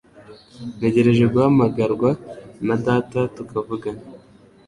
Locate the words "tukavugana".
3.35-4.03